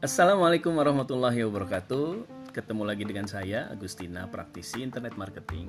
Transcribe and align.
Assalamualaikum 0.00 0.80
warahmatullahi 0.80 1.44
wabarakatuh. 1.44 2.24
Ketemu 2.56 2.88
lagi 2.88 3.04
dengan 3.04 3.28
saya 3.28 3.68
Agustina, 3.68 4.24
praktisi 4.32 4.80
internet 4.80 5.12
marketing. 5.20 5.68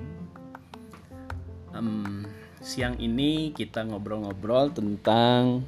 Um, 1.76 2.24
siang 2.64 2.96
ini 2.96 3.52
kita 3.52 3.84
ngobrol-ngobrol 3.84 4.72
tentang 4.72 5.68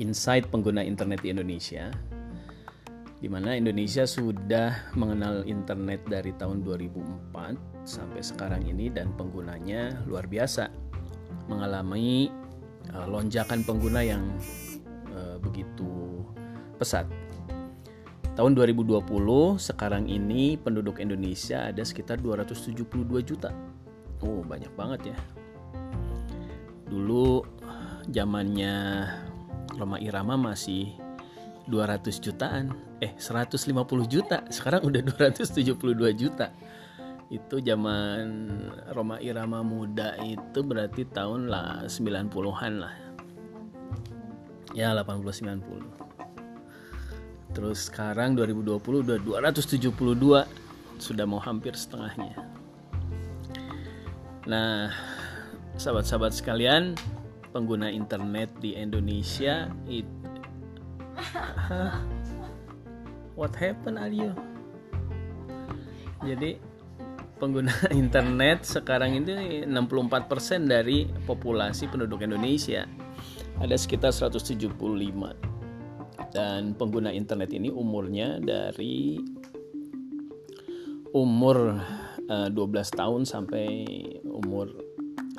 insight 0.00 0.48
pengguna 0.48 0.88
internet 0.88 1.20
di 1.20 1.36
Indonesia. 1.36 1.92
Di 3.20 3.28
mana 3.28 3.60
Indonesia 3.60 4.08
sudah 4.08 4.96
mengenal 4.96 5.44
internet 5.44 6.00
dari 6.08 6.32
tahun 6.40 6.64
2004 6.64 7.84
sampai 7.84 8.24
sekarang 8.24 8.64
ini 8.64 8.88
dan 8.88 9.12
penggunanya 9.20 10.00
luar 10.08 10.24
biasa 10.24 10.72
mengalami 11.52 12.32
uh, 12.96 13.04
lonjakan 13.04 13.60
pengguna 13.68 14.00
yang 14.00 14.24
uh, 15.12 15.36
begitu 15.44 16.24
pesat. 16.80 17.04
Tahun 18.34 18.50
2020 18.50 18.98
sekarang 19.62 20.10
ini 20.10 20.58
penduduk 20.58 20.98
Indonesia 20.98 21.70
ada 21.70 21.86
sekitar 21.86 22.18
272 22.18 22.82
juta. 23.22 23.54
Oh, 24.26 24.42
banyak 24.42 24.74
banget 24.74 25.14
ya. 25.14 25.18
Dulu 26.90 27.46
zamannya 28.10 29.06
Roma 29.78 30.02
Irama 30.02 30.34
masih 30.34 30.98
200 31.70 32.18
jutaan. 32.18 32.74
Eh, 32.98 33.14
150 33.14 34.02
juta. 34.10 34.42
Sekarang 34.50 34.82
udah 34.90 34.98
272 35.14 36.10
juta. 36.18 36.50
Itu 37.30 37.62
zaman 37.62 38.50
Roma 38.90 39.22
Irama 39.22 39.62
muda 39.62 40.18
itu 40.26 40.58
berarti 40.66 41.06
tahun 41.06 41.46
lah 41.46 41.86
90-an 41.86 42.72
lah. 42.82 42.94
Ya, 44.74 44.90
80 44.90 45.22
90 45.22 46.13
Terus 47.54 47.86
sekarang 47.86 48.34
2020 48.34 49.06
udah 49.06 49.18
272 49.22 49.94
sudah 50.98 51.24
mau 51.24 51.38
hampir 51.38 51.78
setengahnya. 51.78 52.34
Nah, 54.44 54.90
sahabat-sahabat 55.78 56.34
sekalian, 56.34 56.98
pengguna 57.54 57.88
internet 57.88 58.50
di 58.58 58.74
Indonesia 58.74 59.70
it 59.86 60.04
What 63.38 63.54
happened 63.58 63.98
you? 64.14 64.34
Jadi 66.22 66.58
pengguna 67.38 67.70
internet 68.02 68.66
sekarang 68.66 69.18
ini 69.18 69.66
64% 69.66 70.66
dari 70.66 71.06
populasi 71.26 71.90
penduduk 71.90 72.22
Indonesia. 72.22 72.86
Ada 73.62 73.78
sekitar 73.78 74.10
175 74.10 75.53
dan 76.34 76.74
pengguna 76.74 77.14
internet 77.14 77.54
ini 77.54 77.70
umurnya 77.70 78.42
dari 78.42 79.22
umur 81.14 81.78
uh, 82.26 82.50
eh, 82.50 82.50
12 82.50 82.98
tahun 82.98 83.22
sampai 83.22 83.66
umur 84.26 84.74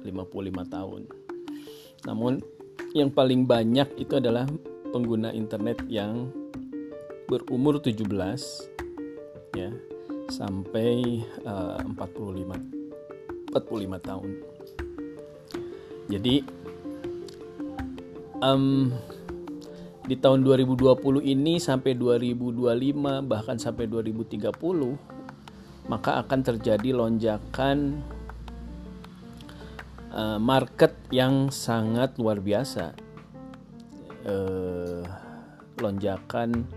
55 0.08 0.72
tahun. 0.72 1.02
Namun 2.08 2.40
yang 2.96 3.12
paling 3.12 3.44
banyak 3.44 3.92
itu 4.00 4.16
adalah 4.16 4.48
pengguna 4.96 5.36
internet 5.36 5.84
yang 5.92 6.32
berumur 7.28 7.84
17 7.84 8.08
ya 9.60 9.70
sampai 10.32 11.20
uh, 11.44 11.84
45 11.84 13.52
45 13.52 14.08
tahun. 14.08 14.32
Jadi 16.06 16.36
um, 18.40 18.94
di 20.06 20.16
tahun 20.22 20.46
2020 20.46 21.26
ini 21.26 21.58
sampai 21.58 21.98
2025 21.98 23.26
bahkan 23.26 23.58
sampai 23.58 23.90
2030 23.90 24.54
maka 25.90 26.22
akan 26.22 26.40
terjadi 26.46 26.94
lonjakan 26.94 28.06
uh, 30.14 30.38
market 30.38 30.94
yang 31.10 31.50
sangat 31.50 32.18
luar 32.22 32.38
biasa 32.38 32.94
uh, 34.30 35.02
lonjakan 35.82 36.70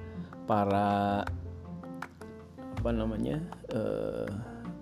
para 0.49 1.25
apa 2.81 2.91
namanya 2.97 3.45
uh, 3.77 4.29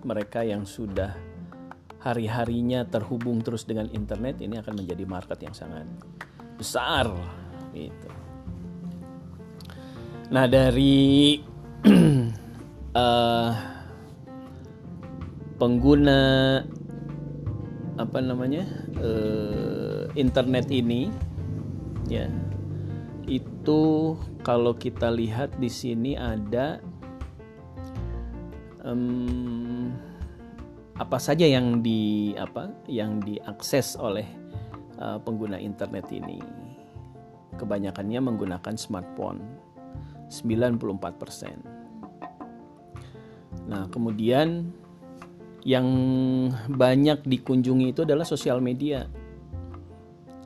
mereka 0.07 0.47
yang 0.47 0.63
sudah 0.63 1.11
hari-harinya 1.99 2.87
terhubung 2.87 3.43
terus 3.43 3.67
dengan 3.67 3.91
internet 3.91 4.39
ini 4.39 4.55
akan 4.55 4.79
menjadi 4.79 5.03
market 5.03 5.39
yang 5.43 5.51
sangat 5.51 5.83
besar 6.55 7.11
gitu. 7.75 8.16
Nah 10.27 10.43
dari 10.43 11.39
uh, 12.91 13.51
pengguna 15.59 16.19
apa 17.97 18.19
namanya 18.21 18.67
uh, 19.01 20.05
internet 20.13 20.69
ini 20.69 21.09
ya 22.11 22.27
itu 23.25 24.15
kalau 24.43 24.75
kita 24.75 25.11
lihat 25.11 25.55
di 25.59 25.71
sini 25.71 26.19
ada 26.19 26.83
um, 28.83 29.91
apa 30.99 31.17
saja 31.19 31.47
yang 31.47 31.79
di 31.79 32.35
apa 32.35 32.75
yang 32.91 33.23
diakses 33.23 33.95
oleh 33.95 34.27
uh, 34.99 35.15
pengguna 35.23 35.55
internet 35.55 36.11
ini. 36.11 36.43
Kebanyakannya 37.57 38.21
menggunakan 38.21 38.75
smartphone 38.77 39.66
94%. 40.27 41.77
Nah, 43.67 43.83
kemudian 43.91 44.71
yang 45.67 45.87
banyak 46.71 47.27
dikunjungi 47.27 47.91
itu 47.91 48.07
adalah 48.07 48.23
sosial 48.23 48.63
media. 48.63 49.07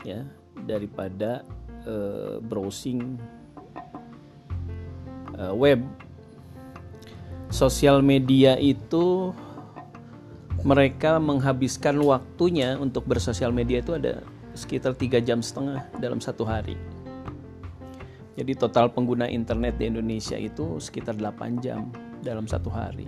Ya, 0.02 0.26
daripada 0.66 1.46
uh, 1.86 2.42
browsing 2.42 3.22
uh, 5.38 5.54
web. 5.54 5.86
Sosial 7.52 8.02
media 8.02 8.56
itu 8.58 9.36
mereka 10.62 11.20
menghabiskan 11.20 12.00
waktunya 12.02 12.78
untuk 12.80 13.06
bersosial 13.06 13.52
media 13.52 13.84
itu 13.84 13.98
ada 13.98 14.24
sekitar 14.56 14.96
tiga 14.96 15.20
jam 15.20 15.44
setengah 15.44 15.84
dalam 16.00 16.22
satu 16.22 16.46
hari. 16.48 16.78
Jadi 18.32 18.56
total 18.56 18.88
pengguna 18.96 19.28
internet 19.28 19.76
di 19.76 19.92
Indonesia 19.92 20.40
itu 20.40 20.80
sekitar 20.80 21.20
8 21.20 21.60
jam 21.60 21.92
dalam 22.24 22.48
satu 22.48 22.72
hari. 22.72 23.04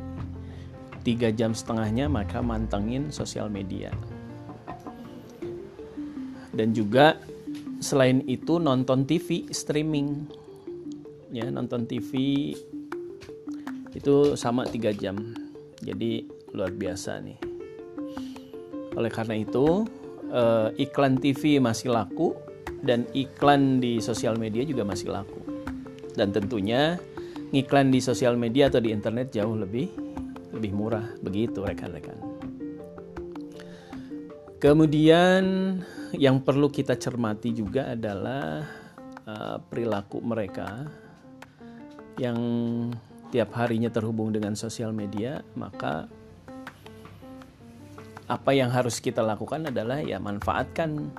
Tiga 1.04 1.32
jam 1.32 1.56
setengahnya 1.56 2.12
maka 2.12 2.44
mantengin 2.44 3.08
sosial 3.12 3.48
media. 3.48 3.92
Dan 6.54 6.76
juga 6.76 7.18
selain 7.80 8.24
itu 8.28 8.60
nonton 8.60 9.08
TV 9.08 9.48
streaming. 9.52 10.28
Ya, 11.34 11.50
nonton 11.50 11.90
TV 11.90 12.12
itu 13.96 14.16
sama 14.38 14.68
tiga 14.68 14.94
jam. 14.94 15.18
Jadi 15.82 16.28
luar 16.54 16.72
biasa 16.72 17.20
nih. 17.24 17.40
Oleh 18.94 19.10
karena 19.10 19.36
itu, 19.42 19.88
eh, 20.30 20.70
iklan 20.78 21.18
TV 21.18 21.58
masih 21.58 21.90
laku 21.90 22.38
dan 22.84 23.08
iklan 23.16 23.80
di 23.80 24.04
sosial 24.04 24.36
media 24.36 24.68
juga 24.68 24.84
masih 24.84 25.10
laku. 25.10 25.40
Dan 26.14 26.30
tentunya 26.36 27.00
iklan 27.56 27.90
di 27.90 28.04
sosial 28.04 28.36
media 28.36 28.68
atau 28.70 28.84
di 28.84 28.92
internet 28.92 29.32
jauh 29.34 29.56
lebih 29.56 29.90
lebih 30.54 30.72
murah 30.76 31.08
begitu 31.24 31.64
rekan-rekan. 31.64 32.20
Kemudian 34.62 35.44
yang 36.14 36.40
perlu 36.40 36.69
kita 36.69 36.96
cermati 36.96 37.52
juga 37.52 37.98
adalah 37.98 38.63
uh, 39.25 39.57
perilaku 39.60 40.22
mereka 40.24 40.88
yang 42.22 42.38
tiap 43.34 43.50
harinya 43.57 43.90
terhubung 43.90 44.30
dengan 44.30 44.54
sosial 44.54 44.94
media, 44.94 45.42
maka 45.57 46.06
apa 48.30 48.52
yang 48.56 48.72
harus 48.72 49.04
kita 49.04 49.19
lakukan 49.19 49.68
adalah 49.74 50.00
ya 50.00 50.22
manfaatkan 50.22 51.12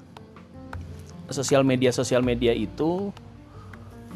sosial 1.33 1.65
media 1.65 1.91
sosial 1.95 2.21
media 2.21 2.53
itu 2.53 3.13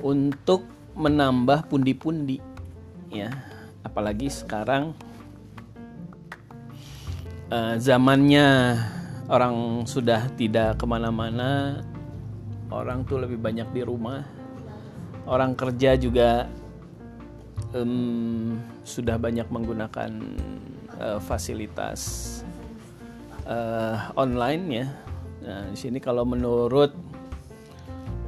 untuk 0.03 0.65
menambah 0.99 1.71
pundi-pundi 1.71 2.43
ya. 3.13 3.33
Apalagi 3.87 4.29
sekarang 4.29 4.93
uh, 7.53 7.75
zamannya 7.81 8.77
orang 9.29 9.85
sudah 9.85 10.29
tidak 10.37 10.81
ke 10.81 10.85
mana-mana 10.89 11.85
orang 12.69 13.05
tuh 13.05 13.21
lebih 13.21 13.41
banyak 13.41 13.69
di 13.73 13.83
rumah 13.85 14.25
orang 15.29 15.53
kerja 15.53 15.97
juga 16.01 16.49
um, 17.77 18.57
sudah 18.85 19.21
banyak 19.21 19.49
menggunakan 19.53 20.11
uh, 20.97 21.21
fasilitas 21.21 22.41
uh, 23.45 24.13
online 24.17 24.65
ya 24.73 24.87
Nah, 25.49 25.65
di 25.73 25.79
sini 25.81 25.97
kalau 25.97 26.29
menurut 26.29 26.93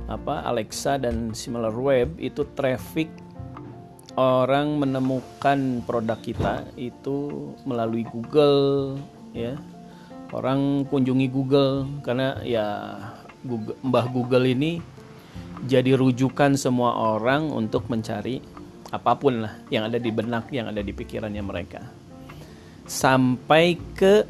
apa 0.08 0.40
Alexa 0.49 0.96
dan 0.96 1.37
similar 1.37 1.76
web 1.76 2.17
itu 2.17 2.49
traffic 2.56 3.12
orang 4.17 4.81
menemukan 4.81 5.84
produk 5.84 6.17
kita 6.17 6.64
itu 6.81 7.52
melalui 7.69 8.08
Google 8.08 8.96
ya. 9.37 9.52
Orang 10.32 10.88
kunjungi 10.88 11.28
Google 11.28 11.84
karena 12.00 12.40
ya 12.40 12.96
Google, 13.44 13.76
Mbah 13.84 14.06
Google 14.08 14.49
ini 14.49 14.81
jadi 15.69 15.93
rujukan 16.00 16.56
semua 16.56 16.96
orang 17.20 17.52
untuk 17.52 17.84
mencari 17.93 18.40
apa 18.96 19.12
pun 19.20 19.44
lah 19.44 19.61
yang 19.69 19.93
ada 19.93 20.00
di 20.00 20.08
benak 20.08 20.49
yang 20.49 20.72
ada 20.72 20.81
di 20.81 20.96
pikirannya 20.96 21.44
mereka. 21.44 21.84
Sampai 22.88 23.76
ke 23.94 24.25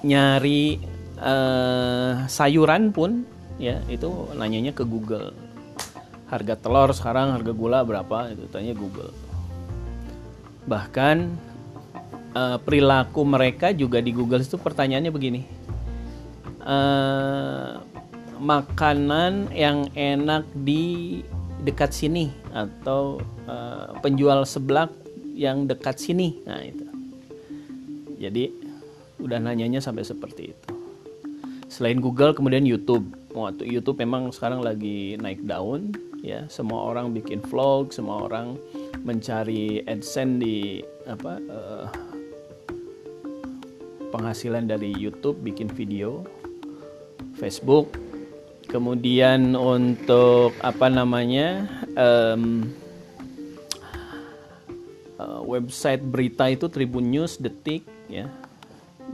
nyari 0.00 0.89
uh, 1.20 2.24
sayuran 2.26 2.90
pun 2.90 3.28
ya 3.60 3.78
itu 3.86 4.08
nanyanya 4.34 4.72
ke 4.72 4.82
Google. 4.88 5.36
Harga 6.32 6.54
telur 6.56 6.90
sekarang 6.94 7.34
harga 7.36 7.52
gula 7.52 7.84
berapa? 7.84 8.32
Itu 8.32 8.48
tanya 8.48 8.72
Google. 8.72 9.12
Bahkan 10.64 11.16
uh, 12.34 12.58
perilaku 12.62 13.22
mereka 13.26 13.74
juga 13.76 14.00
di 14.00 14.14
Google 14.14 14.42
itu 14.42 14.56
pertanyaannya 14.56 15.12
begini. 15.12 15.42
Uh, 16.60 17.82
makanan 18.40 19.52
yang 19.52 19.90
enak 19.92 20.48
di 20.56 21.20
dekat 21.60 21.92
sini 21.92 22.32
atau 22.56 23.20
uh, 23.44 23.92
penjual 24.00 24.46
seblak 24.48 24.88
yang 25.36 25.68
dekat 25.68 25.98
sini. 25.98 26.40
Nah 26.46 26.62
itu. 26.62 26.86
Jadi 28.20 28.52
udah 29.20 29.40
nanyanya 29.40 29.84
sampai 29.84 30.04
seperti 30.04 30.52
itu 30.52 30.69
selain 31.70 32.02
Google 32.02 32.34
kemudian 32.34 32.66
YouTube. 32.66 33.06
Waktu 33.30 33.62
YouTube 33.70 34.02
memang 34.02 34.34
sekarang 34.34 34.60
lagi 34.60 35.14
naik 35.14 35.46
daun 35.46 35.94
ya. 36.20 36.50
Semua 36.50 36.90
orang 36.90 37.14
bikin 37.14 37.38
vlog 37.46 37.94
semua 37.94 38.26
orang 38.26 38.58
mencari 39.06 39.86
adsense 39.86 40.42
di 40.42 40.82
apa 41.06 41.38
uh, 41.38 41.86
penghasilan 44.10 44.66
dari 44.66 44.90
YouTube 44.98 45.38
bikin 45.46 45.70
video. 45.70 46.26
Facebook. 47.38 47.94
Kemudian 48.70 49.58
untuk 49.58 50.54
apa 50.62 50.86
namanya 50.86 51.66
um, 51.98 52.70
website 55.50 55.98
berita 56.06 56.46
itu 56.46 56.70
Tribun 56.70 57.10
News 57.10 57.34
Detik 57.42 57.82
ya. 58.06 58.30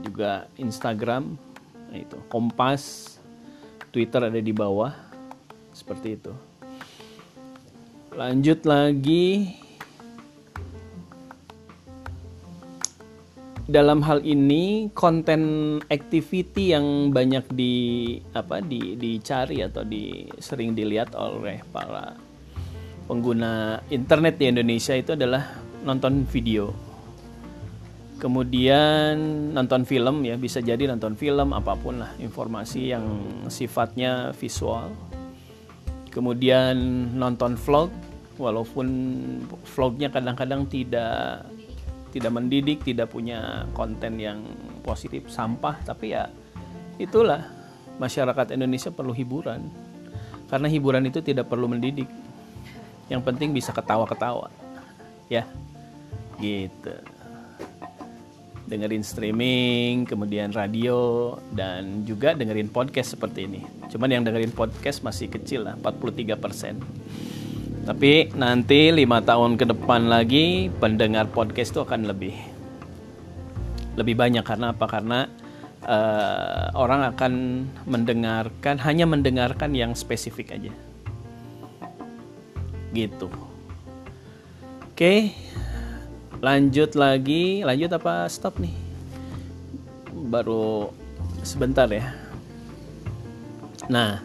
Juga 0.05 0.45
Instagram 0.61 1.46
itu. 1.93 2.17
Kompas 2.27 3.15
Twitter 3.91 4.27
ada 4.27 4.39
di 4.39 4.51
bawah. 4.51 4.91
Seperti 5.71 6.17
itu. 6.17 6.33
Lanjut 8.17 8.65
lagi. 8.65 9.53
Dalam 13.67 13.99
hal 13.99 14.23
ini 14.23 14.87
konten 14.95 15.75
activity 15.91 16.71
yang 16.71 17.11
banyak 17.11 17.51
di 17.51 17.75
apa 18.31 18.63
di 18.63 18.95
dicari 18.95 19.59
atau 19.59 19.83
di 19.83 20.23
sering 20.39 20.71
dilihat 20.71 21.11
oleh 21.19 21.59
para 21.67 22.15
pengguna 23.11 23.83
internet 23.91 24.39
di 24.39 24.55
Indonesia 24.55 24.95
itu 24.95 25.19
adalah 25.19 25.59
nonton 25.83 26.23
video 26.31 26.86
kemudian 28.17 29.15
nonton 29.53 29.85
film 29.85 30.25
ya 30.25 30.35
bisa 30.37 30.57
jadi 30.61 30.89
nonton 30.89 31.13
film 31.13 31.53
apa 31.53 31.77
pun 31.77 32.01
lah 32.01 32.11
informasi 32.17 32.93
yang 32.93 33.05
sifatnya 33.49 34.33
visual 34.33 34.89
kemudian 36.09 36.77
nonton 37.13 37.53
vlog 37.53 37.93
walaupun 38.41 38.87
vlognya 39.65 40.09
kadang-kadang 40.09 40.69
tidak 40.69 41.45
tidak 42.17 42.31
mendidik, 42.33 42.81
tidak 42.81 43.11
punya 43.11 43.69
konten 43.77 44.17
yang 44.17 44.41
positif, 44.81 45.27
sampah, 45.27 45.77
tapi 45.85 46.17
ya 46.17 46.31
itulah 46.97 47.45
masyarakat 48.01 48.57
Indonesia 48.57 48.89
perlu 48.89 49.13
hiburan. 49.13 49.61
Karena 50.47 50.71
hiburan 50.71 51.03
itu 51.05 51.19
tidak 51.19 51.51
perlu 51.51 51.67
mendidik. 51.67 52.07
Yang 53.11 53.21
penting 53.27 53.51
bisa 53.51 53.75
ketawa-ketawa. 53.75 54.47
Ya. 55.27 55.43
Gitu. 56.39 56.95
Dengerin 58.67 58.99
streaming, 58.99 60.03
kemudian 60.03 60.51
radio 60.51 61.31
dan 61.55 62.03
juga 62.03 62.35
dengerin 62.35 62.67
podcast 62.67 63.15
seperti 63.15 63.47
ini. 63.47 63.61
Cuman 63.87 64.11
yang 64.11 64.23
dengerin 64.27 64.51
podcast 64.51 65.07
masih 65.07 65.31
kecil 65.31 65.63
lah, 65.63 65.79
43 65.79 66.35
persen. 66.35 66.75
Tapi 67.87 68.35
nanti 68.35 68.91
lima 68.91 69.23
tahun 69.23 69.55
ke 69.55 69.71
depan 69.71 70.11
lagi 70.11 70.67
pendengar 70.83 71.31
podcast 71.31 71.71
itu 71.71 71.79
akan 71.79 72.11
lebih 72.11 72.35
lebih 73.95 74.19
banyak 74.19 74.43
karena 74.43 74.75
apa? 74.75 74.85
Karena 74.91 75.23
uh, 75.87 76.67
orang 76.75 77.07
akan 77.15 77.33
mendengarkan 77.87 78.75
hanya 78.83 79.07
mendengarkan 79.07 79.71
yang 79.71 79.95
spesifik 79.95 80.59
aja. 80.59 80.71
Gitu. 82.91 83.31
Oke. 84.91 85.31
Lanjut 86.47 86.95
lagi, 86.95 87.59
lanjut 87.59 87.91
apa 87.91 88.23
stop 88.31 88.55
nih? 88.63 88.71
Baru 90.31 90.95
sebentar 91.43 91.91
ya. 91.91 92.07
Nah, 93.91 94.23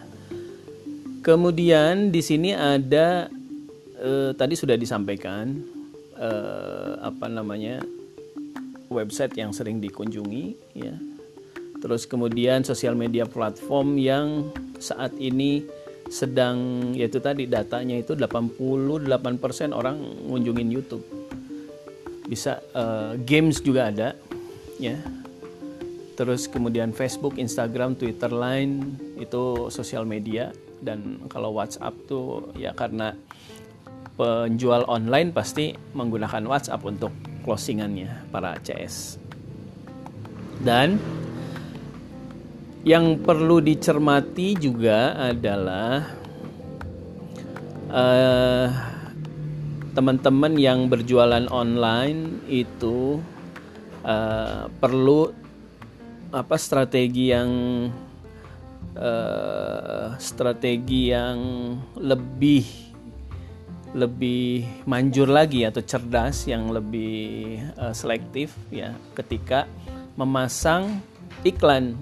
kemudian 1.26 2.14
di 2.14 2.22
sini 2.22 2.54
ada 2.54 3.26
eh, 3.98 4.30
tadi 4.38 4.54
sudah 4.54 4.78
disampaikan 4.78 5.66
eh, 6.14 6.94
apa 7.02 7.26
namanya 7.26 7.82
website 8.86 9.34
yang 9.34 9.50
sering 9.50 9.82
dikunjungi 9.82 10.78
ya. 10.78 10.94
Terus 11.82 12.06
kemudian 12.06 12.62
sosial 12.62 12.94
media 12.94 13.26
platform 13.26 13.98
yang 13.98 14.54
saat 14.78 15.10
ini 15.18 15.66
sedang 16.06 16.86
yaitu 16.94 17.18
tadi 17.18 17.50
datanya 17.50 17.98
itu 17.98 18.14
88% 18.14 19.74
orang 19.74 19.98
ngunjungin 20.30 20.70
YouTube. 20.70 21.21
Bisa 22.32 22.64
uh, 22.72 23.12
games 23.20 23.60
juga 23.60 23.92
ada 23.92 24.16
ya. 24.80 24.96
Terus 26.16 26.48
kemudian 26.48 26.96
Facebook, 26.96 27.36
Instagram, 27.36 27.92
Twitter, 28.00 28.32
Line 28.32 28.96
itu 29.20 29.68
sosial 29.68 30.08
media 30.08 30.48
dan 30.80 31.28
kalau 31.28 31.52
WhatsApp 31.52 31.92
tuh 32.08 32.56
ya 32.56 32.72
karena 32.72 33.12
penjual 34.16 34.88
online 34.88 35.32
pasti 35.36 35.76
menggunakan 35.92 36.48
WhatsApp 36.48 36.80
untuk 36.88 37.12
closingannya 37.44 38.32
para 38.32 38.56
CS. 38.64 39.20
Dan 40.62 40.96
yang 42.82 43.18
perlu 43.22 43.62
dicermati 43.62 44.58
juga 44.58 45.14
adalah 45.16 46.02
uh, 47.88 48.91
teman-teman 49.92 50.56
yang 50.56 50.88
berjualan 50.88 51.44
online 51.52 52.40
itu 52.48 53.20
uh, 54.04 54.68
perlu 54.80 55.28
apa 56.32 56.56
strategi 56.56 57.28
yang 57.28 57.50
uh, 58.96 60.16
strategi 60.16 61.12
yang 61.12 61.38
lebih 62.00 62.64
lebih 63.92 64.64
manjur 64.88 65.28
lagi 65.28 65.68
atau 65.68 65.84
cerdas 65.84 66.48
yang 66.48 66.72
lebih 66.72 67.60
uh, 67.76 67.92
selektif 67.92 68.56
ya 68.72 68.96
ketika 69.12 69.68
memasang 70.16 71.04
iklan. 71.44 71.96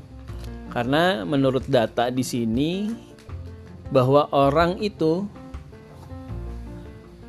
Karena 0.71 1.27
menurut 1.27 1.67
data 1.67 2.15
di 2.15 2.23
sini 2.23 2.95
bahwa 3.91 4.31
orang 4.31 4.79
itu 4.79 5.27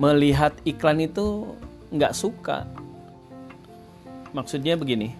melihat 0.01 0.57
iklan 0.65 1.05
itu 1.05 1.53
nggak 1.93 2.17
suka. 2.17 2.65
Maksudnya 4.33 4.73
begini 4.73 5.13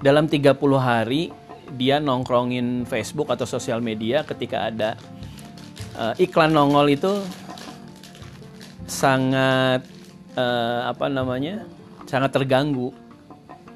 dalam 0.00 0.24
30 0.24 0.56
hari 0.80 1.28
dia 1.76 2.00
nongkrongin 2.00 2.88
Facebook 2.88 3.28
atau 3.28 3.44
sosial 3.44 3.84
media 3.84 4.24
ketika 4.24 4.72
ada 4.72 4.96
uh, 6.00 6.16
iklan 6.16 6.56
nongol 6.56 6.88
itu 6.88 7.20
sangat 8.88 9.84
uh, 10.40 10.88
apa 10.88 11.12
namanya 11.12 11.68
sangat 12.08 12.32
terganggu. 12.32 12.96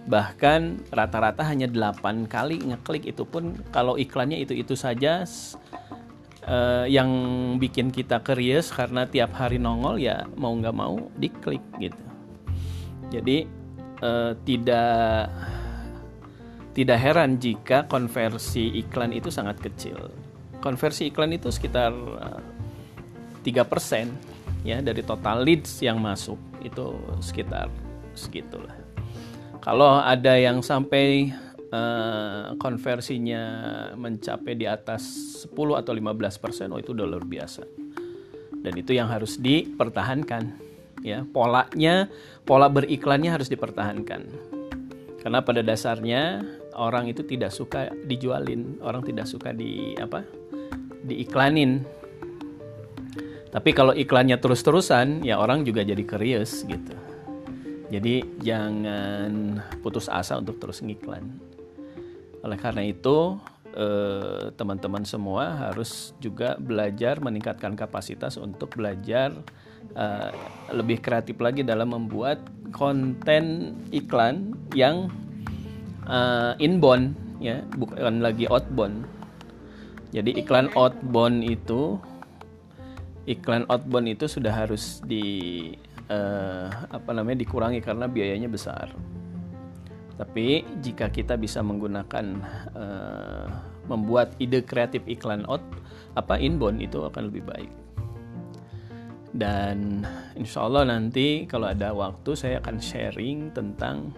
Bahkan 0.09 0.89
rata-rata 0.89 1.45
hanya 1.45 1.69
8 1.69 2.25
kali 2.25 2.65
ngeklik 2.65 3.05
itu 3.05 3.29
pun 3.29 3.53
kalau 3.69 4.01
iklannya 4.01 4.41
itu 4.41 4.57
itu 4.57 4.73
saja 4.73 5.29
uh, 6.49 6.89
yang 6.89 7.11
bikin 7.61 7.93
kita 7.93 8.25
curious 8.25 8.73
karena 8.73 9.05
tiap 9.05 9.37
hari 9.37 9.61
nongol 9.61 10.01
ya 10.01 10.25
mau 10.41 10.57
nggak 10.57 10.73
mau 10.73 10.97
diklik 11.21 11.63
gitu 11.77 12.05
jadi 13.13 13.45
uh, 14.01 14.33
tidak 14.49 15.29
tidak 16.73 16.99
heran 16.99 17.37
jika 17.37 17.85
konversi 17.85 18.81
iklan 18.81 19.13
itu 19.13 19.29
sangat 19.29 19.61
kecil 19.61 20.09
konversi 20.65 21.13
iklan 21.13 21.37
itu 21.37 21.53
sekitar 21.53 21.93
tiga 23.47 23.63
persen 23.63 24.13
ya 24.67 24.83
dari 24.83 25.01
total 25.07 25.47
leads 25.47 25.79
yang 25.81 26.03
masuk 26.03 26.39
itu 26.63 26.99
sekitar 27.23 27.71
segitulah. 28.19 28.75
Kalau 29.63 30.03
ada 30.03 30.35
yang 30.39 30.63
sampai 30.63 31.35
uh, 31.73 32.57
konversinya 32.57 33.43
mencapai 33.95 34.57
di 34.57 34.67
atas 34.69 35.03
10 35.49 35.81
atau 35.81 35.93
15 35.93 36.43
persen, 36.43 36.69
oh 36.73 36.81
itu 36.81 36.93
udah 36.93 37.07
luar 37.07 37.25
biasa. 37.25 37.65
Dan 38.59 38.73
itu 38.75 38.97
yang 38.97 39.09
harus 39.09 39.39
dipertahankan, 39.39 40.59
ya 41.07 41.23
polanya, 41.29 42.11
pola 42.43 42.67
beriklannya 42.67 43.31
harus 43.31 43.47
dipertahankan. 43.47 44.23
Karena 45.19 45.43
pada 45.43 45.63
dasarnya 45.63 46.43
orang 46.79 47.11
itu 47.11 47.23
tidak 47.27 47.51
suka 47.55 47.91
dijualin, 48.07 48.79
orang 48.83 49.03
tidak 49.07 49.27
suka 49.27 49.55
di 49.55 49.95
apa, 49.99 50.25
diiklanin. 51.07 51.83
Tapi 53.49 53.71
kalau 53.73 53.97
iklannya 53.97 54.37
terus-terusan, 54.37 55.25
ya 55.25 55.41
orang 55.41 55.65
juga 55.65 55.81
jadi 55.81 56.05
curious 56.05 56.69
gitu. 56.69 56.95
Jadi 57.89 58.21
jangan 58.45 59.57
putus 59.81 60.13
asa 60.13 60.37
untuk 60.37 60.61
terus 60.61 60.85
ngiklan. 60.85 61.48
Oleh 62.45 62.59
karena 62.59 62.87
itu, 62.87 63.39
eh, 63.75 64.55
teman-teman 64.55 65.03
semua 65.03 65.71
harus 65.71 66.15
juga 66.23 66.55
belajar 66.59 67.19
meningkatkan 67.19 67.75
kapasitas 67.75 68.39
untuk 68.39 68.79
belajar 68.79 69.35
eh, 69.97 70.31
lebih 70.71 71.03
kreatif 71.03 71.41
lagi 71.41 71.65
dalam 71.67 71.95
membuat 71.95 72.39
konten 72.71 73.73
iklan 73.89 74.53
yang 74.77 75.09
uh, 76.09 76.53
inbound 76.61 77.17
ya, 77.39 77.63
bukan 77.77 78.21
lagi 78.21 78.49
outbound. 78.49 79.09
Jadi 80.13 80.41
iklan 80.41 80.73
outbound 80.73 81.45
itu 81.45 82.01
iklan 83.29 83.69
outbound 83.69 84.09
itu 84.09 84.25
sudah 84.25 84.53
harus 84.53 85.05
di 85.05 85.25
uh, 86.09 86.69
apa 86.89 87.11
namanya 87.13 87.45
dikurangi 87.45 87.85
karena 87.85 88.09
biayanya 88.09 88.49
besar. 88.49 88.89
Tapi 90.19 90.67
jika 90.83 91.15
kita 91.15 91.39
bisa 91.39 91.63
menggunakan 91.63 92.27
uh, 92.75 93.47
membuat 93.87 94.35
ide 94.43 94.67
kreatif 94.67 95.07
iklan 95.07 95.47
out 95.47 95.63
apa 96.19 96.37
inbound 96.43 96.83
itu 96.83 97.07
akan 97.07 97.31
lebih 97.31 97.47
baik. 97.47 97.71
Dan 99.31 100.03
insya 100.35 100.67
Allah 100.67 100.91
nanti 100.91 101.47
kalau 101.47 101.71
ada 101.71 101.95
waktu 101.95 102.35
saya 102.35 102.59
akan 102.59 102.83
sharing 102.83 103.55
tentang 103.55 104.11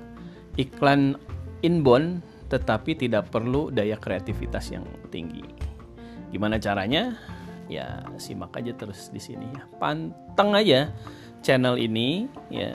iklan 0.56 1.20
inbound 1.60 2.24
tetapi 2.48 2.98
tidak 2.98 3.30
perlu 3.30 3.68
daya 3.68 4.00
kreativitas 4.00 4.72
yang 4.72 4.82
tinggi. 5.12 5.44
Gimana 6.32 6.56
caranya? 6.56 7.14
Ya 7.70 8.02
simak 8.18 8.56
aja 8.58 8.74
terus 8.74 9.12
di 9.14 9.22
sini 9.22 9.46
ya. 9.52 9.62
Panteng 9.78 10.56
aja 10.56 10.90
channel 11.44 11.76
ini 11.76 12.26
ya 12.50 12.74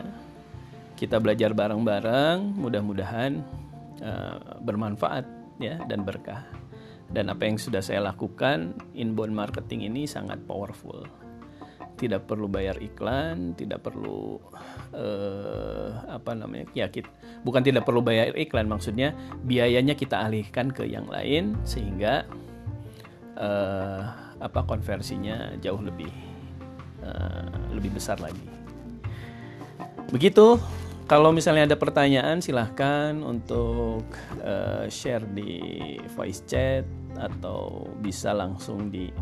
kita 0.95 1.19
belajar 1.19 1.51
bareng-bareng 1.51 2.55
mudah-mudahan 2.55 3.43
uh, 3.99 4.59
bermanfaat 4.63 5.27
ya 5.59 5.79
dan 5.85 6.07
berkah. 6.07 6.47
Dan 7.05 7.29
apa 7.29 7.45
yang 7.45 7.61
sudah 7.61 7.85
saya 7.85 8.01
lakukan 8.01 8.73
inbound 8.97 9.35
marketing 9.35 9.85
ini 9.85 10.09
sangat 10.09 10.41
powerful. 10.47 11.05
Tidak 11.95 12.27
perlu 12.27 12.51
bayar 12.51 12.75
iklan 12.83 13.55
tidak 13.55 13.87
perlu 13.87 14.35
uh, 14.91 15.89
apa 16.11 16.35
namanya 16.35 16.67
ya 16.75 16.91
bukan 17.47 17.63
tidak 17.63 17.87
perlu 17.87 18.03
bayar 18.03 18.35
iklan 18.35 18.67
maksudnya 18.67 19.15
biayanya 19.47 19.95
kita 19.95 20.27
alihkan 20.27 20.75
ke 20.75 20.83
yang 20.83 21.07
lain 21.07 21.55
sehingga 21.63 22.27
uh, 23.39 24.11
apa 24.43 24.59
konversinya 24.67 25.55
jauh 25.63 25.79
lebih 25.79 26.11
uh, 26.99 27.47
lebih 27.71 27.95
besar 27.95 28.19
lagi. 28.19 28.43
Begitu. 30.11 30.59
Kalau 31.05 31.29
misalnya 31.29 31.69
ada 31.69 31.77
pertanyaan 31.77 32.41
silahkan 32.41 33.13
untuk 33.21 34.09
uh, 34.41 34.89
share 34.89 35.21
di 35.37 35.61
voice 36.17 36.41
chat 36.49 36.81
atau 37.13 37.85
bisa 38.01 38.33
langsung 38.33 38.89
di 38.89 39.13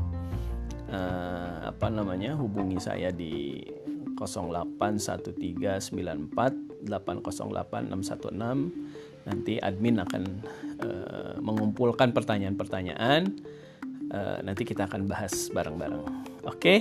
uh, 0.87 1.67
apa 1.67 1.91
namanya 1.91 2.39
hubungi 2.39 2.79
saya 2.79 3.11
di 3.11 3.59
0813948088616 4.15 6.87
nanti 9.27 9.59
admin 9.59 9.99
akan 10.07 10.23
uh, 10.87 11.35
mengumpulkan 11.43 12.15
pertanyaan-pertanyaan. 12.15 13.27
Uh, 14.07 14.39
nanti 14.39 14.63
kita 14.63 14.87
akan 14.87 15.11
bahas 15.11 15.51
bareng-bareng. 15.51 15.99
Oke? 16.47 16.47
Okay? 16.47 16.79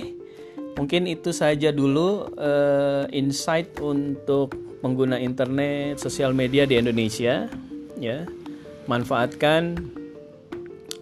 Mungkin 0.79 1.11
itu 1.11 1.35
saja 1.35 1.75
dulu 1.75 2.31
uh, 2.39 3.03
insight 3.13 3.77
untuk 3.83 4.72
pengguna 4.83 5.15
internet, 5.15 6.03
sosial 6.03 6.35
media 6.35 6.67
di 6.67 6.75
Indonesia. 6.75 7.47
Ya, 7.95 8.27
manfaatkan 8.83 9.79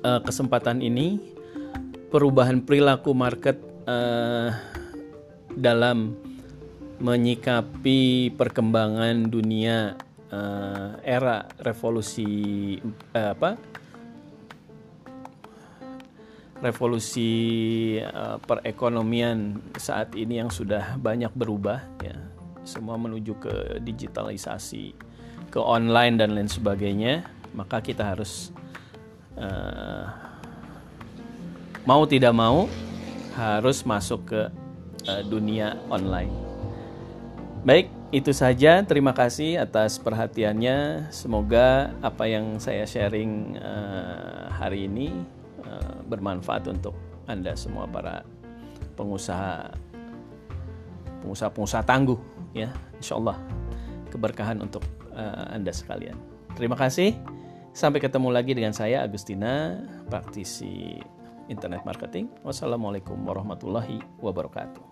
uh, 0.05 0.21
kesempatan 0.21 0.85
ini, 0.85 1.17
perubahan 2.13 2.61
perilaku 2.61 3.17
market 3.17 3.57
uh, 3.89 4.53
dalam 5.57 6.13
menyikapi 7.01 8.29
perkembangan 8.38 9.25
dunia 9.25 9.97
uh, 10.29 11.01
era 11.01 11.50
revolusi 11.57 12.77
uh, 13.17 13.33
apa 13.33 13.57
revolusi 16.61 17.31
uh, 17.97 18.38
perekonomian 18.38 19.57
saat 19.81 20.13
ini 20.13 20.45
yang 20.45 20.53
sudah 20.53 20.93
banyak 21.01 21.33
berubah 21.33 21.81
ya 22.05 22.30
semua 22.63 22.98
menuju 22.98 23.34
ke 23.41 23.56
digitalisasi 23.82 24.94
ke 25.51 25.60
online 25.60 26.15
dan 26.15 26.34
lain 26.38 26.48
sebagainya 26.48 27.27
maka 27.51 27.84
kita 27.84 28.15
harus 28.15 28.51
uh, 29.36 30.08
mau 31.84 32.03
tidak 32.08 32.32
mau 32.32 32.72
harus 33.36 33.84
masuk 33.84 34.27
ke 34.27 34.41
uh, 35.08 35.24
dunia 35.27 35.80
online. 35.91 36.32
Baik 37.63 37.91
itu 38.12 38.32
saja. 38.36 38.84
Terima 38.84 39.15
kasih 39.15 39.62
atas 39.62 40.00
perhatiannya. 40.01 41.10
Semoga 41.13 41.96
apa 42.03 42.27
yang 42.27 42.60
saya 42.60 42.84
sharing 42.84 43.56
uh, 43.60 44.51
hari 44.51 44.88
ini 44.88 45.39
bermanfaat 46.12 46.68
untuk 46.68 46.91
Anda 47.24 47.56
semua 47.56 47.88
para 47.88 48.27
pengusaha 49.00 49.72
pengusaha-pengusaha 51.22 51.84
tangguh 51.86 52.18
ya. 52.51 52.70
Insya 52.98 53.18
Allah 53.18 53.38
keberkahan 54.12 54.60
untuk 54.60 54.84
uh, 55.16 55.54
Anda 55.54 55.72
sekalian. 55.72 56.18
Terima 56.58 56.75
kasih. 56.75 57.16
Sampai 57.72 58.04
ketemu 58.04 58.36
lagi 58.36 58.51
dengan 58.51 58.75
saya 58.75 59.08
Agustina 59.08 59.80
praktisi 60.12 61.00
internet 61.48 61.88
marketing. 61.88 62.28
Wassalamualaikum 62.44 63.16
warahmatullahi 63.24 64.04
wabarakatuh 64.20 64.90